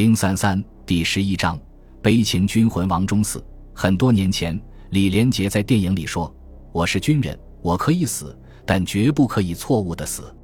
[0.00, 1.60] 零三三第十一章
[2.00, 3.38] 悲情军魂王中嗣。
[3.74, 4.58] 很多年前，
[4.92, 6.34] 李连杰在电影里说
[6.72, 8.34] ：“我是军人，我可以死，
[8.64, 10.34] 但绝不可以错误的死。”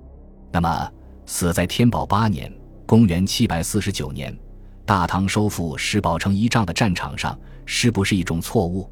[0.52, 0.92] 那么，
[1.24, 2.52] 死在天宝八年
[2.84, 4.38] （公元七百四十九年），
[4.84, 7.34] 大唐收复石宝城一仗的战场上，
[7.64, 8.86] 是不是一种错误？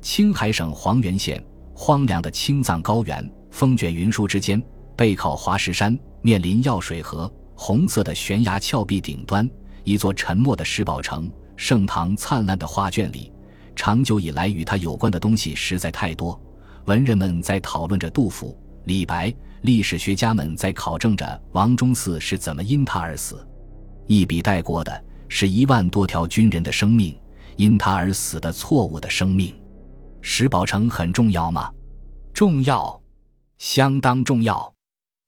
[0.00, 1.44] 青海省黄原县
[1.74, 4.62] 荒凉的青藏高原，风卷云舒之间，
[4.96, 9.46] 背靠华石山，面临药水河，红色的悬崖峭壁顶端。
[9.88, 13.32] 一座沉默的石宝城，盛唐灿烂的画卷里，
[13.74, 16.38] 长久以来与他有关的东西实在太多。
[16.84, 18.54] 文人们在讨论着杜甫、
[18.84, 23.48] 李白，历史学家们在考证着王忠嗣是怎么因他而死。
[24.06, 27.18] 一笔带过的是一万多条军人的生命，
[27.56, 29.58] 因他而死的错误的生命。
[30.20, 31.72] 石宝城很重要吗？
[32.34, 33.00] 重要，
[33.56, 34.70] 相当重要。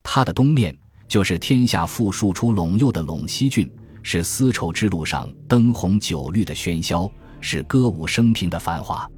[0.02, 0.76] 它的东面
[1.08, 3.66] 就是天下富庶出陇右的陇西郡。
[4.02, 9.08] 是丝绸之路上灯红酒绿的喧嚣，是歌舞升平的繁华。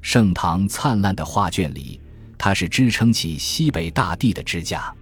[0.00, 2.00] 盛唐灿烂的画卷里，
[2.36, 4.94] 它是支撑起西北大地的支架。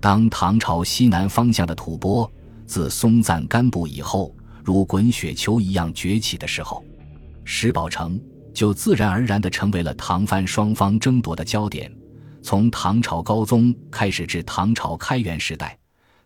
[0.00, 2.28] 当唐朝西南方向的吐蕃
[2.66, 6.84] 自松赞干布以后，如滚雪球一样崛起的时候，
[7.44, 8.20] 石宝城
[8.52, 11.92] 就自然而然地成为了唐番双方争夺的焦点。
[12.42, 15.79] 从唐朝高宗开始至唐朝开元时代。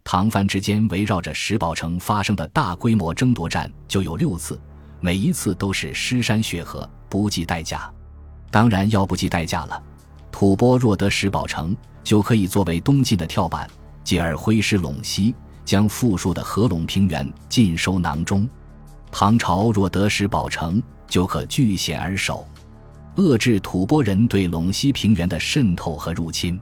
[0.04, 4.60] 唐蕃之间围绕着石宝城发生的大规模争夺战就有六次，
[5.00, 7.90] 每一次都是尸山血河，不计代价。
[8.50, 9.82] 当然要不计代价了，
[10.30, 11.74] 吐蕃若得石宝城，
[12.04, 13.68] 就可以作为东晋的跳板，
[14.04, 18.48] 继而挥师陇西，将富庶的合陇平原尽收囊中。
[19.10, 22.46] 唐朝若得石宝城，就可据险而守，
[23.16, 26.60] 遏制吐蕃人对陇西平原的渗透和入侵，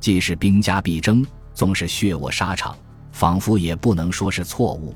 [0.00, 1.24] 既是兵家必争。
[1.60, 2.74] 纵是血卧沙场，
[3.12, 4.94] 仿佛也不能说是错误。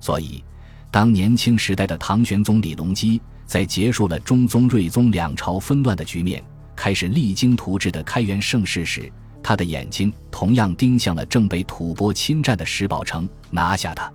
[0.00, 0.44] 所以，
[0.90, 6.44] 当年轻时代的唐玄宗李隆基在结束了中宗、睿宗两朝纷乱的局面，
[6.76, 9.10] 开始励精图治的开元盛世时，
[9.42, 14.12] 他的眼睛同样盯向了正被吐蕃侵占的石宝城，拿下它，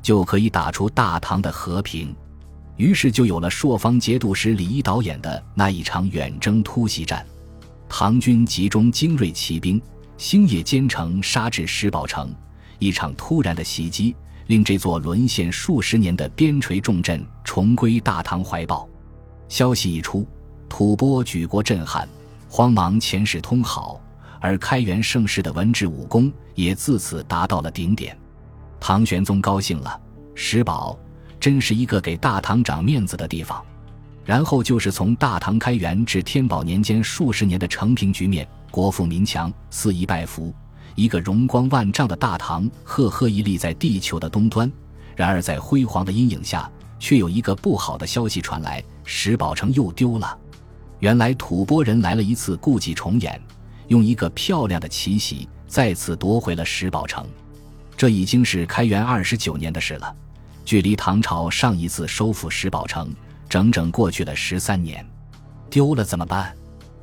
[0.00, 2.14] 就可以打出大唐的和平。
[2.76, 7.26] 于是，就有了朔方节度使李一导演的那一场远征突袭战，
[7.88, 9.82] 唐军集中精锐骑兵。
[10.24, 12.34] 星夜兼程杀至石宝城，
[12.78, 18.88] 一场突然的袭击令这座沦陷数十年的边陲重镇重归大唐怀抱。
[19.50, 20.26] 消息一出，
[20.66, 22.08] 吐蕃举国震撼，
[22.48, 24.00] 慌忙遣使通好，
[24.40, 28.18] 而开元盛世的文治武功也自此达到了顶点。
[28.80, 30.00] 唐玄宗高兴了，
[30.34, 30.98] 石宝
[31.38, 33.62] 真是一个给大唐长面子的地方。
[34.24, 38.46] 然后就是从大唐开元至天宝年间数十年的成平局面。
[38.70, 40.52] 国富民强，肆意拜服，
[40.96, 44.68] 一个容光万丈的大唐赫赫屹立在地球的东端。
[45.14, 46.68] 然而，在辉煌的阴影下，
[46.98, 50.36] 却有一个不好的消息传来：石宝城又丢了。
[50.98, 53.40] 原来，吐蕃人来了一次，故伎重演，
[53.86, 57.24] 用一个漂亮的奇袭再次夺回了石宝城。
[57.96, 60.12] 这已经是开元二十九年的事了，
[60.64, 63.14] 距离唐朝上一次收复石宝城，
[63.48, 65.04] 整整过去了十三年。
[65.70, 66.54] 丢了怎么办？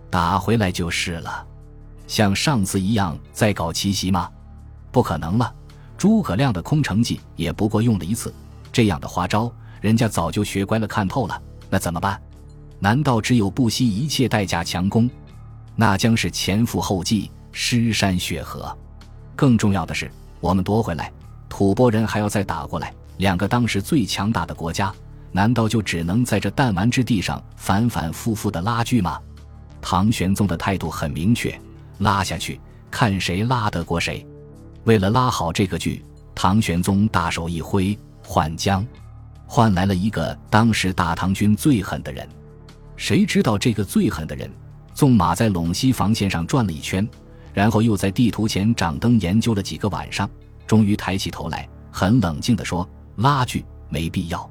[0.09, 1.46] 打回来就是了。
[2.07, 4.29] 像上次一样再搞奇袭吗？
[4.91, 5.53] 不可能了。
[5.97, 8.34] 诸葛亮的空城计也不过用了一次，
[8.72, 11.41] 这样的花招，人家早就学乖了，看透了。
[11.69, 12.22] 那怎么办？
[12.80, 15.09] 难道只有不惜一切代价强攻？
[15.75, 18.75] 那将是前赴后继，尸山血河。
[19.35, 21.12] 更重要的是，我们夺回来，
[21.47, 22.94] 吐蕃人还要再打过来。
[23.18, 24.94] 两个当时最强大的国家，
[25.31, 29.19] 难道就只能在这弹丸之地上反反复复的拉锯吗？
[29.81, 31.59] 唐玄宗的态度很明确。
[32.00, 32.59] 拉下去，
[32.90, 34.25] 看谁拉得过谁。
[34.86, 36.03] 为了拉好这个锯，
[36.34, 38.86] 唐玄宗大手一挥，换将，
[39.46, 42.28] 换来了一个当时大唐军最狠的人。
[42.96, 44.52] 谁知道这个最狠的人，
[44.94, 47.08] 纵马在陇西防线上转了一圈，
[47.53, 50.30] 然后又在地图前掌灯研究了几个晚上，
[50.68, 52.88] 终于抬起头来，很冷静地说
[53.18, 54.50] ：“拉锯没必要。”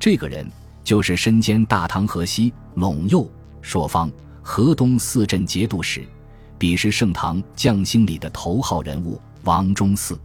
[0.00, 0.50] 这个人
[0.82, 3.30] 就是身兼大唐河西、陇右、
[3.60, 4.10] 朔方、
[4.40, 6.02] 河东四镇节度使。
[6.56, 10.18] 彼时盛唐将星里的头号人物王忠嗣，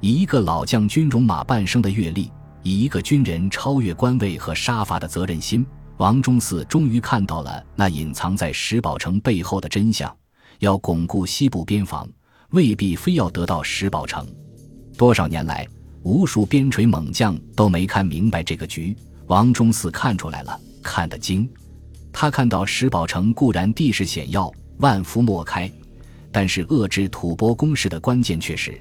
[0.00, 2.30] 以一个老将军戎马半生的阅历，
[2.62, 5.66] 以一个军人超越官位和杀伐的责任心，
[5.98, 10.14] 王忠嗣终于看到了那隐藏在石宝城背后的真相：
[10.60, 12.08] 要巩固西部边防，
[12.50, 14.26] 未必非要得到石宝城。
[14.96, 15.66] 多少年来，
[16.02, 18.94] 无数边陲猛将都没看明白这个局，
[19.30, 21.48] 王忠嗣看出来了，看得精。
[22.12, 24.52] 他看到石宝城固然地势险要。
[24.78, 25.70] 万夫莫开，
[26.32, 28.80] 但是遏制吐蕃攻势的关键却是，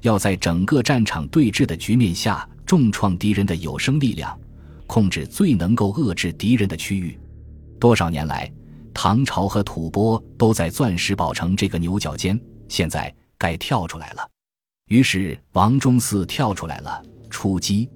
[0.00, 4.38] 要在整个战场对峙的局面下重创敌人的有生力量，
[4.86, 7.18] 控制最能够遏制敌人的区域。
[7.78, 8.50] 多少年来，
[8.94, 14.26] 唐朝和吐蕃都在钻石堡城这个牛角尖，现在该跳出来了。
[14.86, 17.90] 于是王忠嗣跳出来了，出击。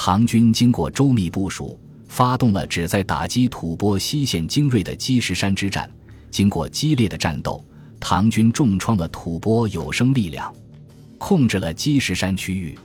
[0.00, 5.90] 唐军经过周密部署，发动了旨在打击吐蕃西线精锐的积石山之战。
[6.30, 7.62] 经过激烈的战斗，
[7.98, 10.54] 唐军重创了吐蕃有生力量，
[11.18, 12.78] 控制了积石山区域。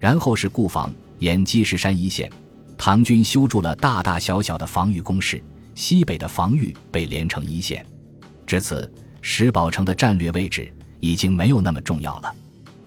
[0.00, 2.28] 然后是固防，沿积石山一线，
[2.76, 5.40] 唐军修筑了大大小小的防御工事。
[5.76, 7.86] 西北的防御被连成一线，
[8.44, 12.34] 至此，石宝城的战略位置已经没有那么重要了。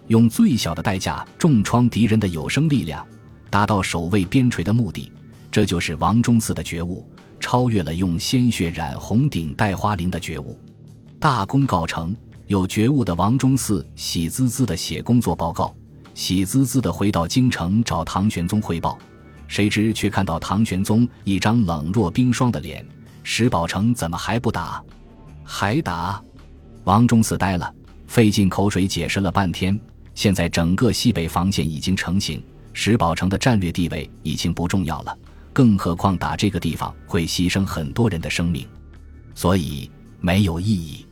[0.07, 3.07] 用最小的代价重创敌人的有生力量，
[3.51, 5.11] 达到守卫边陲的目的，
[5.51, 7.05] 这就是王忠嗣的觉悟，
[7.37, 10.57] 超越了用鲜血染红顶戴花翎的觉悟。
[11.19, 12.15] 大功告成，
[12.47, 15.75] 有觉悟的王忠嗣喜滋滋地写工作报告，
[16.13, 18.97] 喜滋滋地回到京城找唐玄宗汇报。
[19.49, 22.85] 谁知却看到唐玄宗一张冷若冰霜的脸，
[23.21, 24.81] 石宝成怎么还不打？
[25.43, 26.23] 还打？
[26.85, 27.71] 王忠嗣呆了，
[28.07, 29.77] 费尽口水解释了半天。
[30.15, 32.41] 现在整个西北防线已经成型，
[32.73, 35.17] 石宝城的战略地位已经不重要了，
[35.51, 38.67] 更何况打这个地方会牺牲很多人的生命，
[39.35, 39.89] 所以
[40.19, 41.05] 没有意义。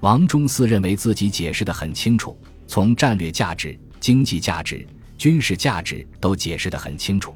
[0.00, 2.36] 王忠嗣认为自己解释的很清楚，
[2.66, 4.86] 从战略价值、经济价值、
[5.16, 7.34] 军事价值都解释的很清楚。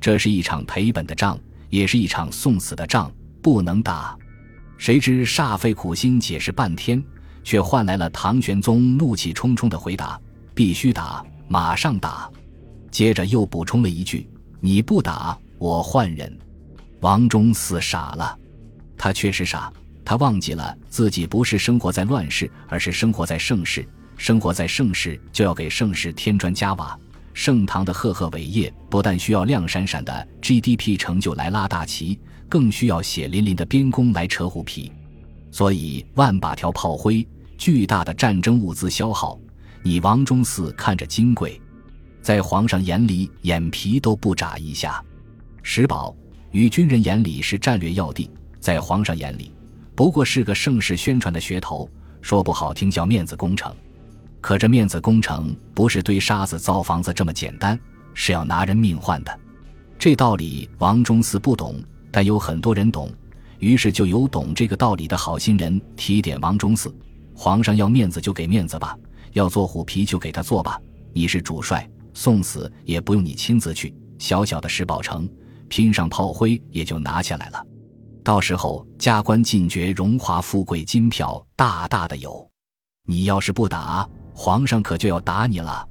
[0.00, 1.38] 这是一场赔本的仗，
[1.68, 3.12] 也是一场送死的仗，
[3.42, 4.16] 不能打。
[4.78, 7.02] 谁知煞费苦心解释半天，
[7.44, 10.18] 却换来了唐玄宗怒气冲冲的回答
[10.54, 12.30] ：“必须打，马上打。”
[12.90, 14.28] 接着又补充了一句
[14.60, 16.36] ：“你不打，我换人。”
[17.00, 18.38] 王忠嗣傻了，
[18.96, 19.72] 他确实傻，
[20.04, 23.86] 他忘记了自己不是生活在乱世，而是生活在盛世。
[24.16, 26.98] 生活在盛世，就要给盛世添砖加瓦。
[27.32, 34.92] 盛唐的赫赫伟业，不但需要亮闪闪的 GDP 成就来拉大旗，更需要血淋淋的边功来扯虎皮。
[35.50, 37.26] 所以万把条炮灰，
[37.56, 39.38] 巨大的战争物资消耗，
[39.82, 41.58] 你王忠嗣看着金贵，
[42.22, 45.02] 在皇上眼里眼皮都不眨一下。
[45.62, 46.14] 石宝
[46.50, 49.52] 与军人眼里是战略要地，在皇上眼里
[49.94, 51.88] 不过是个盛世宣传的噱头，
[52.20, 53.74] 说不好听叫面子工程。
[54.40, 57.78] 可这面子工程不是堆沙子造房子这么简单，
[58.14, 59.40] 是要拿人命换的。
[59.98, 63.12] 这道理王忠嗣不懂，但有很多人懂，
[63.58, 66.90] 于是就有懂这个道理的好心人提点王忠嗣：
[67.34, 68.96] 皇上要面子就给面子吧，
[69.34, 70.80] 要做虎皮就给他做吧。
[71.12, 71.86] 你是主帅，
[72.20, 75.26] 送死也不用你亲自去，小小的石宝城，
[75.68, 77.66] 拼上炮灰也就拿下来了。
[78.22, 82.46] 到时候加官进爵、荣华富贵、金票大大的有。
[83.06, 84.06] 你要是不打。
[84.34, 85.88] 皇上可就要打你了，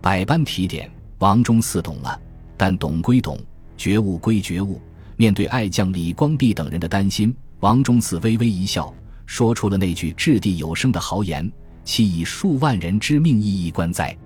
[0.00, 0.88] 百般提点，
[1.18, 2.20] 王忠嗣懂了，
[2.56, 3.36] 但懂归懂，
[3.76, 4.80] 觉悟归觉悟。
[5.16, 8.94] 面对爱将李光弼等人的担心，王忠嗣微微一笑，
[9.26, 11.50] 说出了那句掷地有声的豪言
[11.82, 14.16] ：“其以数万人之命意义关在？”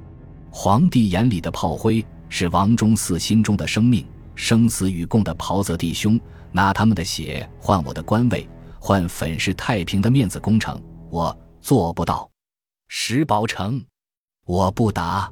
[0.51, 4.05] 皇帝眼里的炮灰，是王忠嗣心中的生命，
[4.35, 6.19] 生死与共的袍泽弟兄，
[6.51, 8.49] 拿他们的血换我的官位，
[8.81, 10.81] 换粉饰太平的面子工程，
[11.11, 12.29] 我做不到。
[12.89, 13.85] 石宝成，
[14.47, 15.31] 我不打。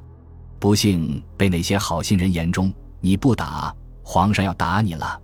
[0.59, 5.19] 不幸被那些好心人眼中，你不打，皇上要打你了。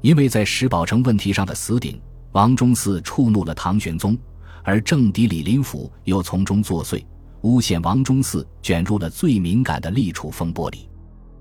[0.00, 2.00] 因为在石宝成问题上的死顶，
[2.32, 4.16] 王忠嗣触怒了唐玄宗，
[4.62, 7.04] 而政敌李林甫又从中作祟，
[7.42, 10.88] 诬陷王忠嗣卷入了最敏感的立储风波里。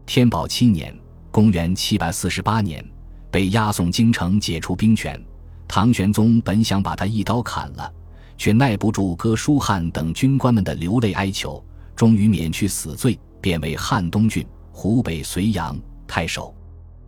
[0.06, 0.98] 天宝七年
[1.32, 2.86] （公元748年），
[3.32, 5.22] 被押送京城解除兵权。
[5.68, 7.94] 唐玄宗本想把他一刀砍了。
[8.38, 15.76] 却耐不住哥舒翰等军官们的流泪哀求，终于免去死罪，贬为汉东郡（湖北绥阳）
[16.08, 16.56] 太守。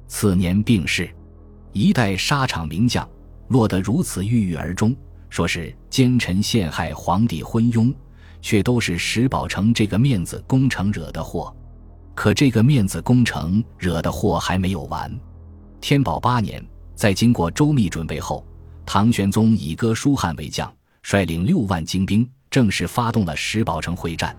[0.08, 1.08] 次年病逝，
[1.72, 3.08] 一代沙场名将
[3.50, 4.96] 落得如此郁郁而终。
[5.29, 7.93] 说是奸臣陷害皇帝昏庸，
[8.41, 11.55] 却都是石宝城这个面子工程惹的祸。
[12.15, 15.12] 可这个面子工程惹的祸还没有完。
[15.79, 16.63] 天宝八年，
[16.96, 18.46] 在经过周密准备后，
[18.86, 20.72] 唐玄宗以哥舒翰为将。
[21.01, 24.36] 率领六万精兵，正式发动了石宝城会战。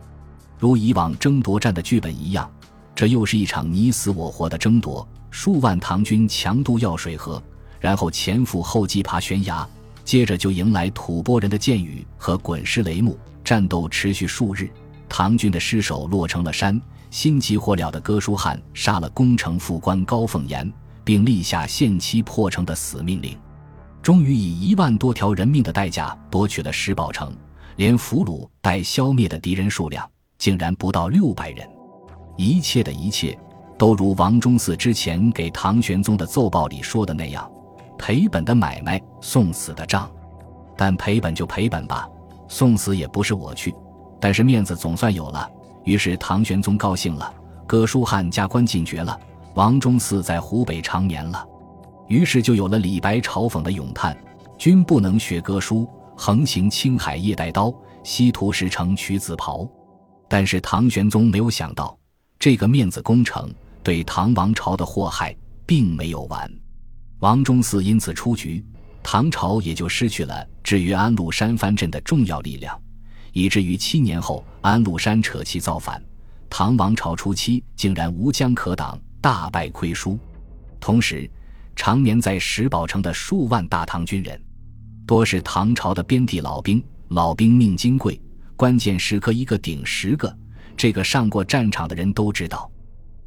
[0.58, 2.48] 如以往争夺战的剧本一样，
[2.94, 5.08] 这又是一场你死我活的争夺。
[5.30, 7.42] 数万唐军强渡药水河，
[7.80, 9.66] 然后前赴后继爬悬崖，
[10.04, 13.18] 接着就迎来吐蕃人的箭雨和滚石雷木。
[13.50, 14.70] 战斗持续数日，
[15.08, 16.80] 唐军的尸首落成了山。
[17.10, 23.36] 心急火燎的哥舒翰杀了攻城副官高凤岩，并立下限期破城的死命令。
[24.00, 27.36] 终于以一万多条人命的代价夺取了石宝城，
[27.74, 31.68] 连俘虏带消灭的敌人数量竟然不到六百人。
[32.36, 33.36] 一切的一切
[33.76, 37.50] 都如王忠嗣之前给唐玄宗的奏报里说的那样，
[37.98, 40.08] 赔本的买卖，送死的账。
[40.76, 42.08] 但赔本就赔本吧，
[42.50, 43.72] 送死也不是我去，
[44.20, 45.48] 但是面子总算有了。
[45.84, 47.32] 于是唐玄宗高兴了，
[47.64, 49.18] 哥舒翰加官进爵了，
[49.54, 51.46] 王忠嗣在湖北长眠了。
[52.08, 54.18] 于是就有了李白嘲讽的咏叹
[54.58, 59.66] ：“君不能学哥舒，横行青海夜带刀，西屠石城取紫袍。”
[60.28, 61.96] 但是唐玄宗没有想到，
[62.36, 63.48] 这个面子工程
[63.84, 66.50] 对唐王朝的祸害并没有完。
[67.20, 68.64] 王忠嗣因此出局，
[69.02, 72.80] 唐朝也就失去了置于安禄山藩镇的重要力量，
[73.32, 76.02] 以至于七年后安禄山扯旗造反，
[76.48, 80.18] 唐王朝初期竟然无将可挡，大败亏输。
[80.78, 81.28] 同时，
[81.74, 84.40] 常年在石宝城的数万大唐军人，
[85.06, 86.82] 多是唐朝的边地老兵。
[87.08, 88.22] 老兵命金贵，
[88.54, 90.32] 关键时刻一个顶十个。
[90.76, 92.70] 这个上过战场的人都知道。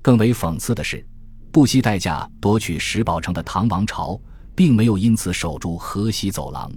[0.01, 1.06] 更为讽刺的是，
[1.51, 4.18] 不惜代价夺取石宝城的唐王朝，
[4.56, 6.72] 并没有因此守住河西走廊。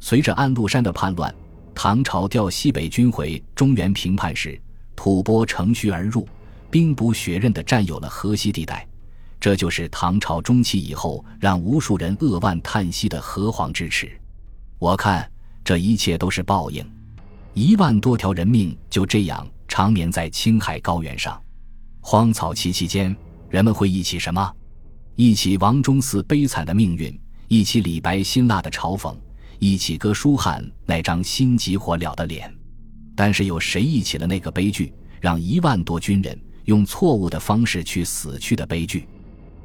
[0.00, 1.34] 随着安禄山的叛乱，
[1.74, 4.60] 唐朝调西北军回中原平叛时，
[4.94, 6.28] 吐蕃乘虚而入，
[6.70, 8.86] 兵不血刃地占有了河西地带。
[9.40, 14.10] 这就是唐朝中期以后让无数人扼腕叹息的河湟之耻。
[14.78, 15.30] 我看
[15.62, 16.84] 这一切都是报应，
[17.52, 21.40] 一万多条人命就这样长眠在青海高原上。
[22.00, 23.14] 荒草萋萋间，
[23.48, 24.52] 人们会忆起什么？
[25.16, 27.16] 一起王忠嗣悲惨的命运，
[27.46, 29.14] 一起李白辛辣的嘲讽，
[29.60, 32.52] 一起哥舒翰那张心急火燎的脸。
[33.14, 39.06] 但是有谁忆起了那个悲剧，让一万多军人用错误的方式去死去的悲剧？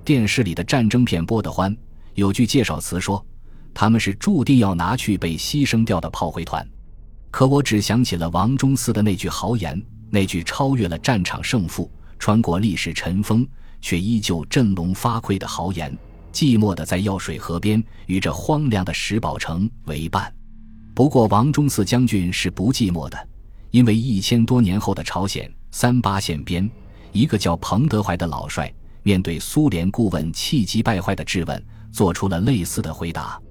[0.06, 1.75] 电视里的战争片播得欢，
[2.13, 3.25] 有句介绍词说，
[3.74, 6.63] 他们是注定要拿去被牺牲掉的炮灰团。
[7.32, 13.48] 可我只想起了王忠嗣的那句豪言，那句超越了战场胜负、穿过历史尘封，
[13.81, 15.95] 却依旧振聋发聩的豪言：
[16.31, 20.33] 寂寞的在药水河边，与这荒凉的石宝城为伴。
[20.93, 23.27] 不过，王忠嗣将军是不寂寞的，
[23.71, 26.69] 因为一千多年后的朝鲜三八线边，
[27.12, 28.74] 一个叫彭德怀的老帅。
[29.01, 33.41] 面对苏联顾问气急败坏的质问，做出了类似的回答：“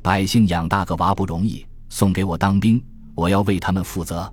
[0.00, 2.82] 百姓养大个娃不容易，送给我当兵，
[3.14, 4.32] 我要为他们负责。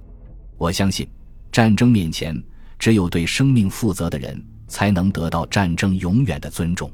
[0.57, 1.09] 我相信，
[1.51, 2.39] 战争面前，
[2.77, 6.89] 只有对生命负责的人，才能得到战争永远的尊重。”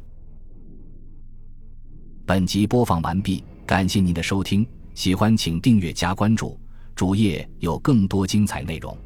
[2.25, 4.65] 本集播放完毕，感谢您的收听，
[4.96, 6.60] 喜欢请订阅加关注，
[6.96, 8.98] 主页有更多精彩内容。